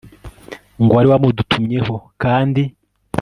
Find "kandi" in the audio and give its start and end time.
2.21-2.61